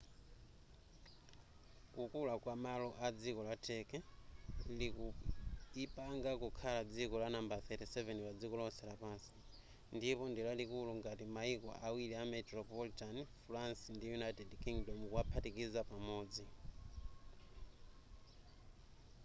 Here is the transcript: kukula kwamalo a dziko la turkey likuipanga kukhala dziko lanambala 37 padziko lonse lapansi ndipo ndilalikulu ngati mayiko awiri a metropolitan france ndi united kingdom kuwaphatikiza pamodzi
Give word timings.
kukula 1.93 2.33
kwamalo 2.43 2.89
a 3.05 3.07
dziko 3.19 3.41
la 3.49 3.55
turkey 3.65 4.01
likuipanga 4.79 6.31
kukhala 6.41 6.81
dziko 6.93 7.15
lanambala 7.21 7.61
37 7.67 8.23
padziko 8.25 8.53
lonse 8.59 8.81
lapansi 8.89 9.31
ndipo 9.95 10.23
ndilalikulu 10.31 10.91
ngati 10.99 11.25
mayiko 11.35 11.69
awiri 11.87 12.13
a 12.21 12.23
metropolitan 12.33 13.15
france 13.45 13.83
ndi 13.95 14.05
united 14.17 14.49
kingdom 14.63 14.99
kuwaphatikiza 15.09 15.79
pamodzi 15.91 16.45